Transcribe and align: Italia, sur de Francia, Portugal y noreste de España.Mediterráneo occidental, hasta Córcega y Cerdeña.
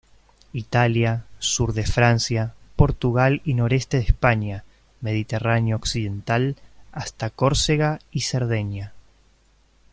Italia, 0.53 1.25
sur 1.37 1.73
de 1.75 1.85
Francia, 1.85 2.55
Portugal 2.75 3.43
y 3.45 3.53
noreste 3.53 3.97
de 3.97 4.03
España.Mediterráneo 4.05 5.75
occidental, 5.75 6.55
hasta 6.91 7.29
Córcega 7.29 7.99
y 8.09 8.21
Cerdeña. 8.21 8.93